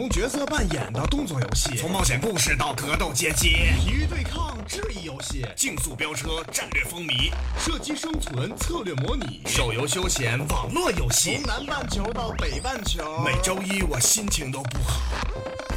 [0.00, 15.02] 从角色扮演到动作游戏，从冒险故事到格斗街机，体育对抗、智力游戏，竞速飙车、战略风靡，射击生存、策略模拟，手游休闲、网络游戏从，南半球到北半球，每周一我心情都不好，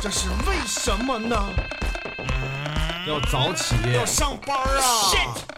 [0.01, 1.35] 这是为什么呢？
[3.05, 5.52] 要早起，要上班啊 Shit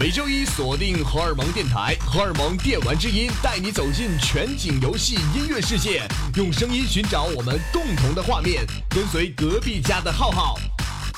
[0.00, 10.56] 每周一锁定荷尔蒙电台，荷尔蒙电玩之音带你走进全景游戏音乐世界，用声音寻找我们共同的画面，跟随隔壁家的浩浩，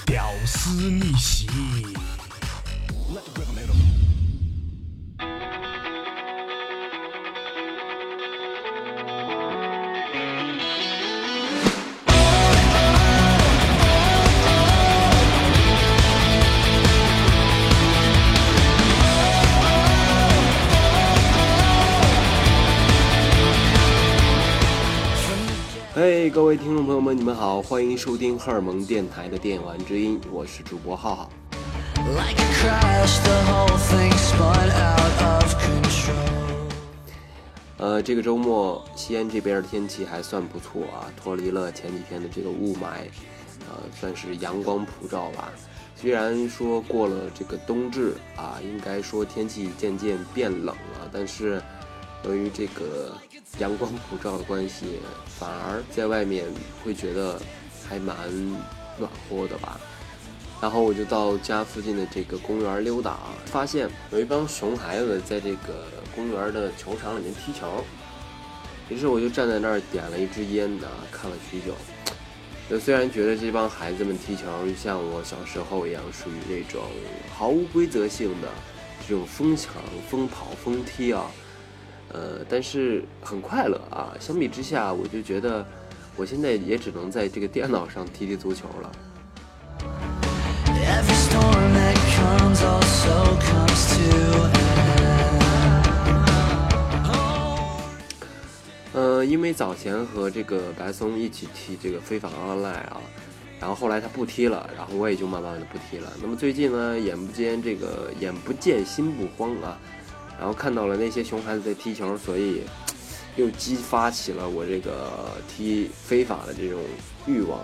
[0.06, 1.46] 屌丝逆袭。
[26.30, 31.31] 嘿各位听众朋友们，你们好，欢迎收听荷尔蒙电台的电玩之音，我是主播浩浩。
[31.97, 36.14] Like a crash, the whole thing spun out of control.
[37.78, 43.09] 呃，这个周末西安这边的天气还算不错啊，脱离了前几天的这个雾霾，
[43.69, 45.50] 呃，算是阳光普照吧。
[45.97, 51.61] 虽然说过了这个冬至啊，应该说天气渐渐变冷了，但是
[52.22, 53.17] 由于这个
[53.59, 55.01] 阳光普照的关系，
[55.39, 56.47] 反而在外面
[56.83, 57.41] 会觉得
[57.87, 58.17] 还蛮
[58.98, 59.79] 暖和的吧。
[60.62, 67.84] 然后我就到家附近的这个公园溜达，发现有一帮熊孩子在这个公园的球场里面踢球。
[68.89, 71.75] 于是我就站在那儿点了一支烟呢，看了许久。
[72.69, 74.47] 就虽然觉得这帮孩子们踢球
[74.81, 76.83] 像我小时候一样，属于那种
[77.34, 78.48] 毫无规则性的
[79.09, 79.75] 这种疯抢、
[80.09, 81.31] 疯跑、疯踢啊，
[82.12, 84.12] 呃，但是很快乐啊。
[84.20, 85.64] 相比之下，我就觉得
[86.16, 88.91] 我现在也只能在这个电脑上踢踢足球了。
[90.66, 94.50] Every storm that comes also comes to
[99.22, 103.00] 因为早前和这个白松一起踢这个非法 online 啊，
[103.60, 106.10] 然后后来他不踢了，然后我也就慢慢的不踢了。
[106.21, 109.78] 那么最近呢，眼不见这个眼不见心不慌啊，
[110.41, 112.62] 然后看到了那些熊孩子在踢球，所以
[113.37, 116.81] 又激发起了我这个踢非法的这种
[117.27, 117.61] 欲望，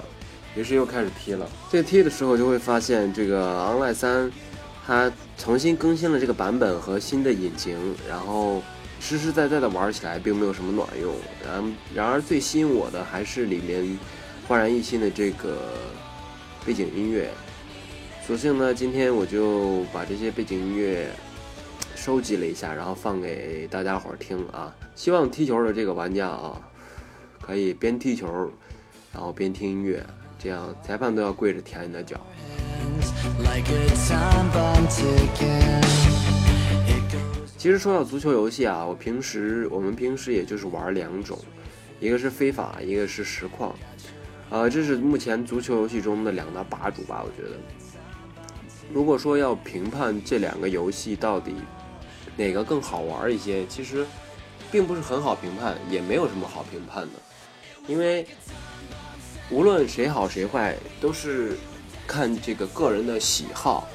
[0.55, 1.49] 于是又开始踢了。
[1.71, 4.31] 在踢的时候就会发现，这个 online 三
[4.87, 8.63] 它重新更新了这个版本和新的引擎，然后
[9.01, 11.15] 实实在在的玩起来并没有什么卵用。
[11.43, 13.99] 然然而最吸引我的还是里面
[14.47, 15.73] 焕然一新的这个
[16.67, 17.31] 背景音乐。
[18.27, 21.09] 索性呢，今天我就把这些背景音乐
[21.97, 24.73] 收集了一下，然后放给大家伙儿听啊。
[24.95, 26.61] 希望踢球的这个玩家啊，
[27.41, 28.51] 可以边踢球，
[29.13, 30.05] 然后边听音乐，
[30.39, 32.21] 这样裁判都要跪着舔你的脚。
[37.57, 41.37] 其实说到足球游戏啊，我平时我们平时也就是玩两种，
[41.99, 43.75] 一个是非法，一个是实况，
[44.51, 47.57] 呃，这是目前足球游戏中的两大霸主吧，我觉得。
[48.93, 51.57] 如果说要评判这两个游戏到底
[52.37, 54.07] 哪个更好玩一些，其实
[54.71, 57.13] 并不是很好评判，也没有什么好评判的，
[57.87, 58.27] 因为
[59.51, 61.57] 无论谁好谁坏，都是
[62.07, 63.89] 看这个个人的喜好。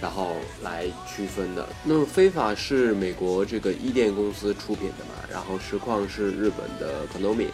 [0.00, 0.32] 然后
[0.64, 1.64] 来区分的。
[1.84, 7.46] 那么非法是美国这个伊甸公司出品的嘛，然后实况是日本的 Konami。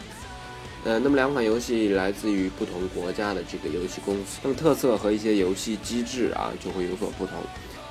[0.82, 7.36] 呃，那么两款游戏来自于不同国家的这个游戏公司，那么特色和一些游戏机制啊就会有所不同。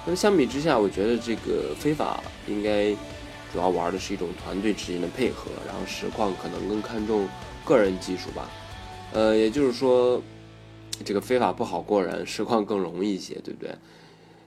[0.08, 2.94] 那么相比之下，我觉得这个非法应该
[3.52, 7.28] 主要玩的是一种团队之间的配合，然后实况可能更看重
[7.66, 8.50] 个人技术吧。
[9.12, 10.22] 呃，也就是说，
[11.04, 13.76] 这个非法不好过人，实况更容易一些，对不对？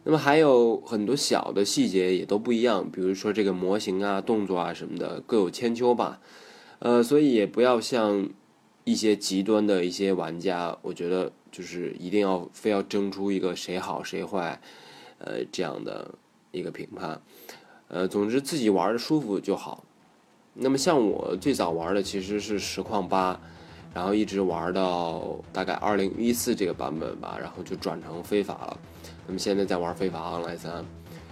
[0.05, 6.21] 那么还有很多小的细节也都不一样，比如说这个模型啊、动作啊什么的各有千秋吧。
[6.79, 8.31] 呃，所以也不要像
[8.85, 14.59] 一些极端的一些玩家，我觉得就是一定要非要争出一个谁好谁坏，
[15.21, 16.13] 呃，这样的
[16.51, 17.21] 一个评判。
[17.89, 19.85] 呃，总之自己玩的舒服就好。
[20.55, 23.41] 那么像我最早玩的其实是实况八，
[23.95, 28.79] 然后一直玩到大概二零一四这个版本吧，然后就转成非法了。
[29.27, 30.85] 那么现在在玩非法 online 三，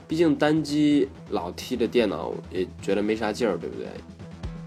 [0.06, 3.88] 毕竟单机老踢着电脑也觉得没啥劲儿，对不对？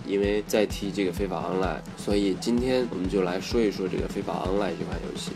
[0.06, 5.32] 因为在踢这个非法 online，所以今天我们就来说一说这个非法 online 这款游戏。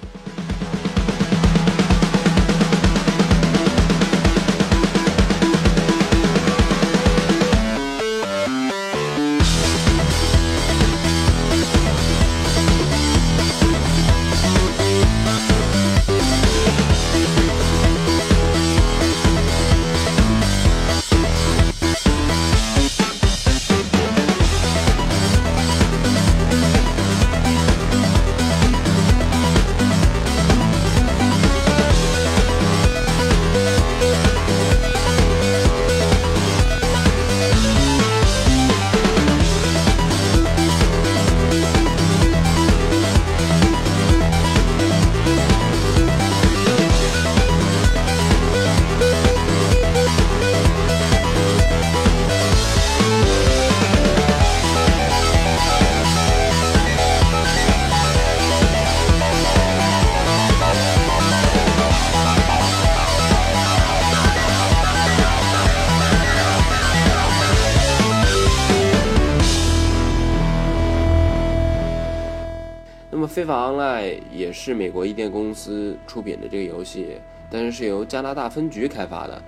[73.45, 74.01] 非法 Online》
[74.33, 77.19] 也是美国一电公司出品的这个游戏，
[77.51, 79.39] 但是是由加拿大分局开发的。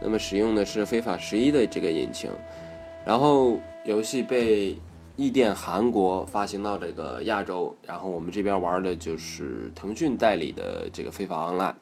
[0.00, 2.28] 那么使用的是非法十一的这个引擎，
[3.04, 4.76] 然后游戏被
[5.14, 11.74] 易电韩国发行到这个亚洲，然后我们这边玩的就是腾讯代理的这个非法 Online。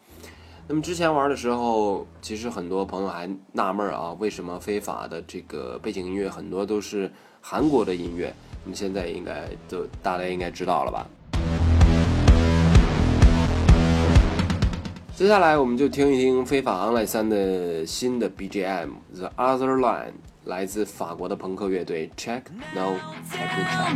[0.69, 7.11] 那么之前玩的时候，其实很多朋友还纳闷啊，为什么非法的这个背景音乐很多都是
[7.41, 8.35] 韩国的音乐？
[8.65, 11.07] 那么现在应该都大家应该知道了吧？
[15.17, 20.09] 接下来我们就听一听《非法 Online 三》的新的 BGM《The Other Line》，
[20.47, 22.43] 来自法国的朋克乐队 Check
[22.75, 22.97] No
[23.31, 23.95] Technique。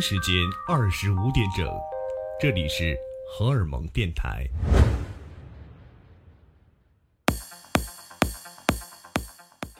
[0.00, 0.34] 时间
[0.66, 1.68] 二十五点整，
[2.40, 2.96] 这里是
[3.28, 4.46] 荷尔蒙电台。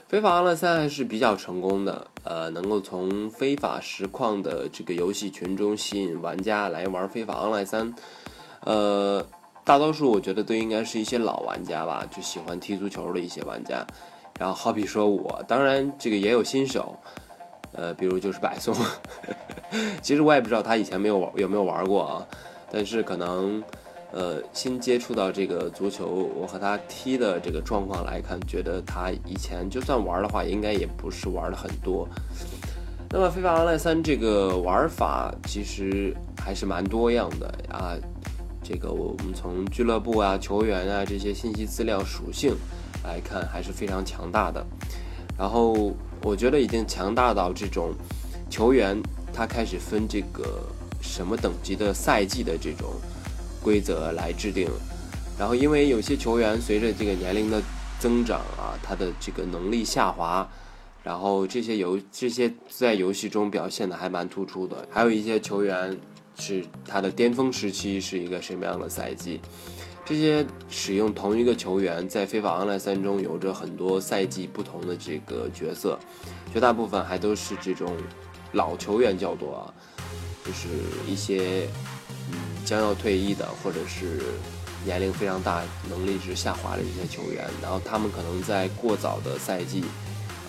[0.06, 7.94] 非法 Online 三还是比较成功的，呃，能够从非法实况的这个游戏群中吸引玩家来玩非法 Online 三，
[8.60, 9.26] 呃，
[9.64, 13.86] 大多数我觉得都应该是一些老玩家吧，就喜欢踢足球的一些玩家，
[14.38, 16.94] 然后好比说我，当然这个也有新手，
[17.72, 18.74] 呃，比如就是白松，
[20.02, 22.26] 其实我也不知道他以前没有玩有没有玩过啊，
[22.70, 23.62] 但是可能。
[24.12, 32.08] 呃，新接触到这个足球，我和他踢的这个状况来看，觉得他以前就算玩的话，应该也不是玩的很多。
[33.08, 37.94] 那么《非法 Online 三》这个玩法其实还是蛮多样的啊，
[38.64, 42.56] 这个我们从俱乐部啊、球员啊这些信息资料属性
[43.04, 44.66] 来看，还是非常强大的。
[45.38, 47.92] 然后我觉得已经强大到这种
[48.48, 49.00] 球员
[49.32, 50.66] 他开始分这个
[51.00, 52.92] 什么等级的赛季的这种
[53.62, 54.68] 规则来制定。
[55.38, 57.62] 然后因为有些球员随着这个年龄的
[57.98, 60.48] 增长啊，他的这个能力下滑。
[61.02, 65.98] 然后这些游这些在游戏中表现的还蛮突出的，还有一些球员
[66.38, 69.40] 是他的巅峰时期是一个什么样的赛季？
[70.04, 75.98] 这些使用同一个球员在非法 online 三中有着很多赛季不同的这个角色，
[76.52, 77.96] 绝大部分还都是这种
[78.52, 79.62] 老球员较多啊，
[80.44, 80.68] 就是
[81.06, 81.68] 一些
[82.30, 84.20] 嗯将要退役的或者是
[84.84, 89.84] 年龄非常大、能力值下滑的一些球员，然后他们可能在过早的赛季。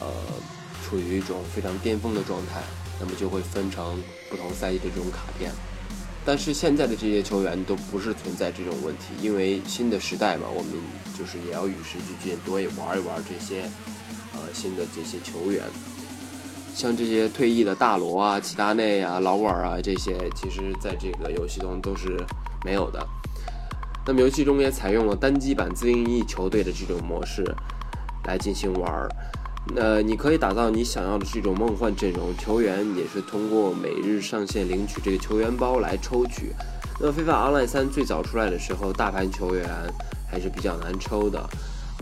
[0.03, 0.08] 呃，
[0.84, 2.60] 处于一种非常巅峰的状态，
[3.00, 5.51] 那么就会分成不同赛季的这种卡片。
[6.25, 10.74] 但是现在的这些球员都不是存在这种问题，因为新的时代嘛，我们
[11.15, 13.62] 就是也要与时俱进，多也玩一玩这些
[14.34, 15.62] 呃新的这些球员。
[16.74, 22.18] 像这些退役的大罗啊、齐达内啊、劳尔啊这些，其实在这个游戏中都是
[22.66, 23.06] 没有的。
[24.06, 27.44] 那么游戏中也采用了单机版自定义球队的这种模式
[28.25, 29.08] 来进行玩。
[29.75, 36.51] 那，你可以打造你想要的这种梦幻阵容，球员也是通过每日上线领取这个球员包来抽取。
[37.00, 39.68] 那么《非法 Online 三》最早出来的时候，大牌球员
[40.28, 41.48] 还是比较难抽的，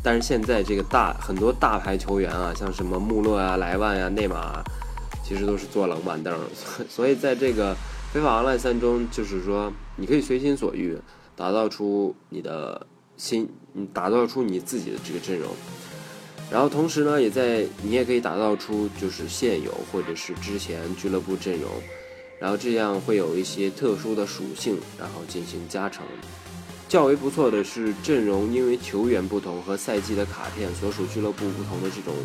[0.09, 4.63] 但是现在这个大很多大牌球员啊，像什么穆勒啊、莱万啊、内马尔，
[5.23, 6.35] 其实都是坐冷板凳，
[6.89, 7.75] 所以在这个
[8.11, 10.97] 《非法 Online 三》中，就是说你可以随心所欲
[11.35, 12.87] 打造出你的
[13.17, 13.47] 新，
[13.93, 15.51] 打造出你自己的这个阵容。
[16.49, 21.69] 然后同时呢，也在你也可以打造出就是现有或者是之前俱乐部阵容，
[22.39, 26.03] 然后这样会有一些特殊的属性，然后进行加成。
[26.89, 32.15] 较为不错的是阵容，因为球员不同和赛季的卡片所属俱乐部不同的这种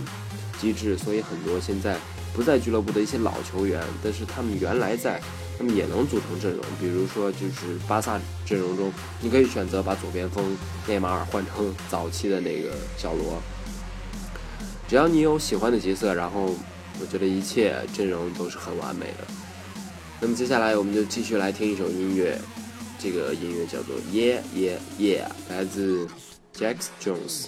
[0.59, 1.99] 机制，所以很多现在
[2.33, 5.21] 不在俱乐部的一些老球员，但是他们原来在，
[5.59, 6.65] 他们也能组成阵容。
[6.81, 8.91] 比如说就是巴萨阵容中，
[9.21, 10.43] 你可以选择把左边锋
[10.89, 13.43] 内马尔换成 早期的那个小罗。
[14.89, 16.55] 只要你有喜欢的角色，然后
[16.99, 19.27] 我觉得一切阵容都是很完美的。
[20.21, 22.41] 那么接下来我们就继续来听一首音乐，
[22.99, 26.09] 这个音乐叫做《Yeah Yeah Yeah》，来自
[26.57, 27.47] Jack Jones。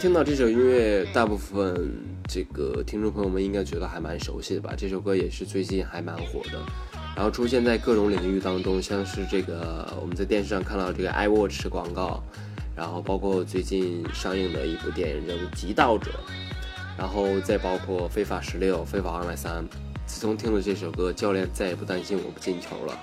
[0.00, 1.92] 听到这首音乐，大部分
[2.26, 4.72] 这个听众朋友们应该觉得还蛮熟悉的吧？
[4.74, 6.58] 这首歌也是最近还蛮火的，
[7.14, 12.22] 然后出现在各种领域当中，像是这个我们在电视上看到这个 iWatch 广告，
[12.74, 16.10] 然后包括最近上映的一部电影叫做《极道者》，
[16.96, 19.62] 然后再包括《非法十六》《非法二百三》。
[20.06, 22.98] 自从听了这首歌，教练再也不担心我不进球了。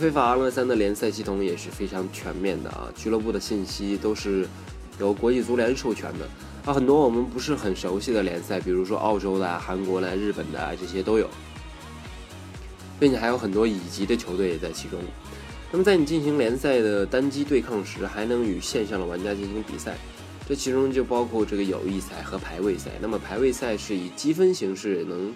[0.00, 4.48] 非法 R 三的联赛系统也是非常全面的啊，俱乐部的信息都是
[4.98, 6.26] 由国际足联授权的
[6.64, 11.28] 啊，很多我们不是很熟悉的联赛，比如说澳洲的、韩国的、日本的这些都有，
[12.98, 14.98] 并且还有很多乙级的球队也在其中。
[15.70, 19.98] 那么在你进行联赛的单机对抗时，还能与线上的玩家进行比赛，
[20.48, 22.90] 这其中就包括这个友谊赛和排位赛。
[23.02, 25.34] 那么排位赛是以积分形式能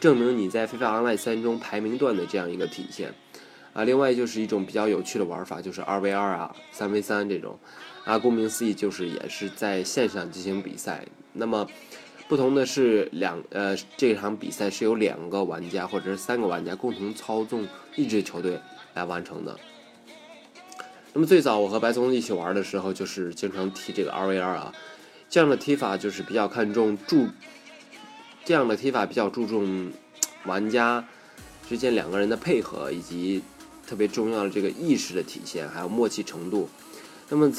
[0.00, 3.12] 证明你在非法 Online 三中排名段的这样一个体现。
[3.78, 7.56] 啊，另外就是一种比较有趣的玩法，就是二 v 二啊、三 v 三这种，
[8.04, 11.06] 啊，顾名思义就是也是在线上进行比赛。
[11.32, 11.64] 那么
[12.26, 18.58] 不同的是两呃，这场比赛是由两个玩家或者是三个玩家共同操纵一支球队
[18.94, 19.56] 来完成的。
[21.12, 24.74] 那么最早我和白松一起玩的时候，就是经常踢这个二 v 二啊，
[25.30, 27.28] 这样的踢法就是比较看重注，
[28.44, 29.92] 这样的踢法比较注重
[30.46, 31.06] 玩家
[31.68, 33.40] 之间两个人的配合以及。
[33.88, 36.68] 特别重要的这个意识的体现，还有默契程度。
[37.30, 37.50] 那么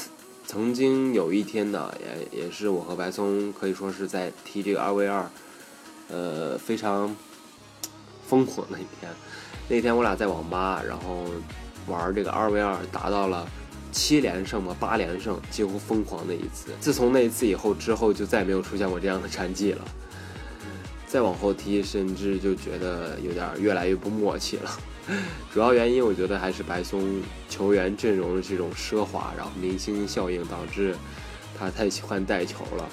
[0.46, 1.92] 曾经有一天呢，
[2.32, 5.28] 也也是我和白松可以说是在踢这个二 v 二，
[6.08, 7.16] 呃，非常
[8.28, 9.10] 疯狂的一天。
[9.68, 11.24] 那天我俩在网吧，然后
[11.88, 13.48] 玩这个二 v 二，达到了
[13.90, 16.70] 七连胜吧，八连胜，几乎疯狂的一次。
[16.80, 19.84] 自从那一次以后，之后就再也没有出现过这样的战绩了。
[21.08, 24.70] 再往后踢，甚至就觉得有点越来越不默契了。
[25.52, 30.94] 主要原因，我觉得还是白松球员阵容的这种奢华，然后明星效应导致
[31.58, 32.88] 他太喜欢带球了。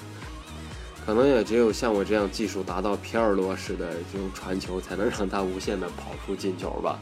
[1.06, 6.98] 可能也只有像我这样技术达到皮尔洛式的这种传球，才能让他无限的跑出进球吧。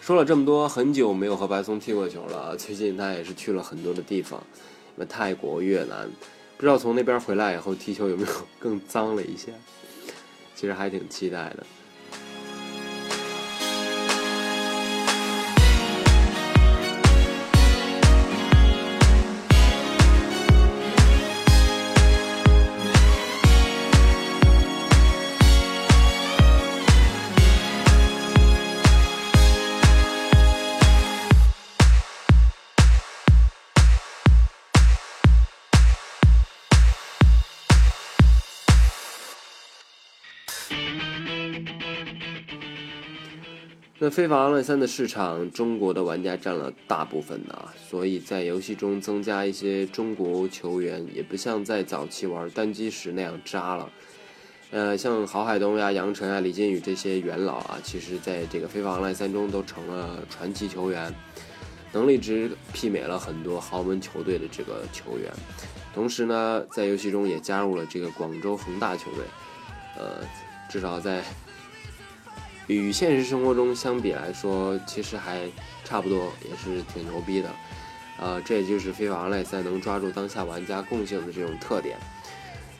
[0.00, 2.56] 说了这么多，很久没有和白松踢过球了。
[2.56, 6.10] 最近他也是去了很多的地方，什么泰国、越南，
[6.56, 9.52] 不知道从那边回来以后踢球有没有更脏了一些。
[10.56, 11.64] 其实还挺期待的。
[44.04, 53.88] 那非法 Online 三的市场，中国的玩家占了大部分的啊，所以在游戏中增加一些中国球员，也不像在早期玩单机时那样渣了。
[54.72, 61.14] 呃，像郝海东呀、杨晨啊、李金羽这些元老啊，其实在这个非法 Online 三中都成了传奇球员，
[61.92, 65.32] 能力值媲美了很多豪门球队的这个球员。
[65.94, 69.24] 同时呢，在游戏中也加入了这个广州恒大球队，
[69.96, 70.26] 呃，
[70.68, 71.22] 至少在。
[72.66, 75.40] 与现实生活中相比来说，其实还
[75.84, 77.50] 差不多，也是挺牛逼的。
[78.18, 81.96] 呃，这也就是非法类赛能抓住当下玩家共性的这种特点。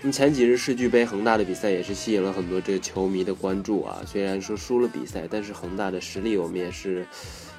[0.00, 4.02] 那么前几日世俱杯恒大的比赛也是吸引了很多这个球迷的关注啊。
[4.06, 7.06] 虽然说输了比赛，但是恒大的实力我们也是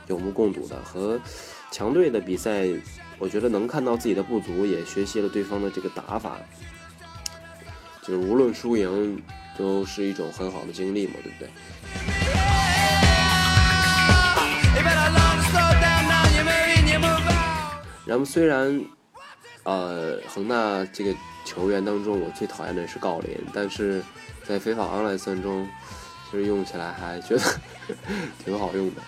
[0.08, 0.76] 有目共睹的。
[0.84, 1.20] 和
[1.72, 2.68] 强队的比赛，
[3.18, 6.38] 我觉得能看到自己的不足，也学习了对方的这个打法，
[8.02, 9.22] 就是无论输赢
[9.58, 11.50] 都是一种很好的经历嘛，对不对？
[18.06, 18.84] 然后虽然，
[19.64, 21.14] 呃，恒大这个
[21.46, 24.04] 球员当中，我最讨厌的是郜林，但是
[24.44, 25.68] 在非法 online 赛中，
[26.30, 27.44] 其实用起来还觉得
[28.44, 29.02] 挺好用的。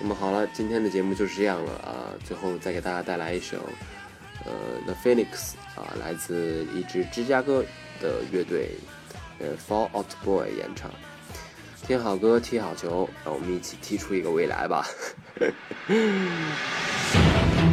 [0.00, 2.12] 那么好了，今天的节目就是这样了啊！
[2.24, 3.56] 最后再给大家带来一首，
[4.44, 4.52] 呃
[4.84, 7.64] ，The Phoenix 啊，来自一支芝加哥
[8.00, 8.72] 的乐队，
[9.38, 10.90] 呃，Fall Out Boy 演唱。
[11.86, 14.84] 听好歌，踢好球，让我们一起踢出一个未来吧！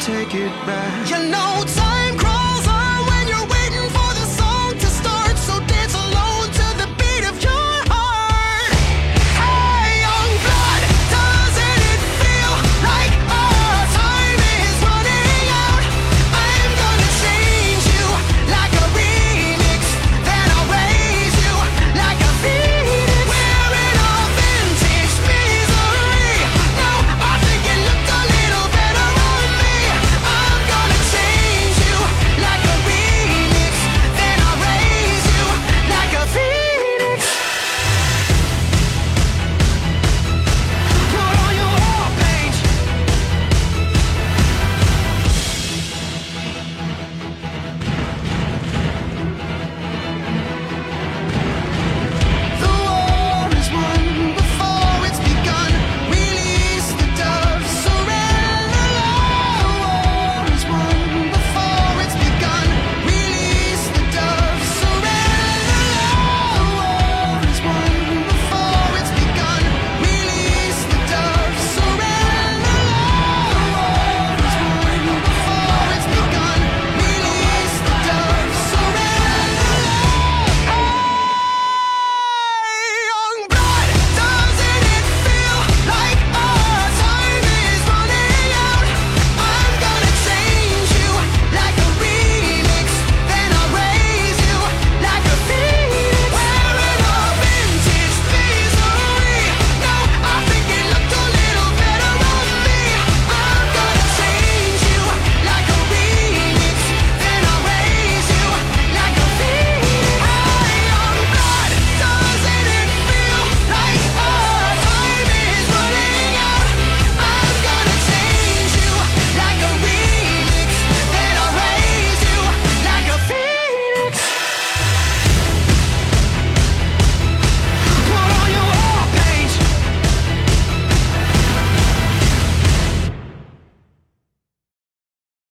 [0.00, 1.10] take it back.
[1.10, 1.89] You know.